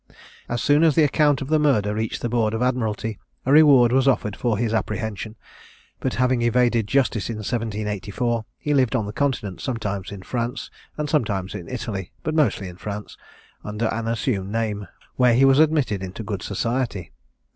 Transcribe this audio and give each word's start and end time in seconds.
As 0.49 0.63
soon 0.63 0.81
as 0.83 0.95
the 0.95 1.03
account 1.03 1.43
of 1.43 1.47
the 1.49 1.59
murder 1.59 1.93
reached 1.93 2.23
the 2.23 2.27
board 2.27 2.55
of 2.55 2.61
admiralty, 2.63 3.19
a 3.45 3.51
reward 3.51 3.91
was 3.91 4.07
offered 4.07 4.35
for 4.35 4.57
his 4.57 4.73
apprehension; 4.73 5.35
but, 5.99 6.15
having 6.15 6.41
evaded 6.41 6.87
justice 6.87 7.29
in 7.29 7.35
1784, 7.35 8.43
he 8.57 8.73
lived 8.73 8.95
on 8.95 9.05
the 9.05 9.13
Continent, 9.13 9.61
sometimes 9.61 10.11
in 10.11 10.23
France, 10.23 10.71
and 10.97 11.07
sometimes 11.07 11.53
in 11.53 11.67
Italy, 11.69 12.11
but 12.23 12.33
mostly 12.33 12.67
in 12.67 12.77
France, 12.77 13.15
under 13.63 13.85
an 13.89 14.07
assumed 14.07 14.51
name, 14.51 14.87
where 15.17 15.35
he 15.35 15.45
was 15.45 15.59
admitted 15.59 16.01
into 16.01 16.23
good 16.23 16.41
society. 16.41 17.11